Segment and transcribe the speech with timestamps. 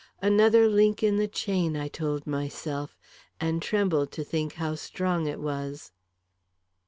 [0.19, 2.97] Another link in the chain, I told myself;
[3.39, 5.91] and trembled to think how strong it was.